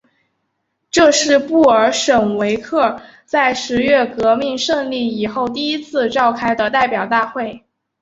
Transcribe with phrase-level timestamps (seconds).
[0.89, 7.67] 这是布尔什维克在十月革命胜利以后第一次召开的代表大会。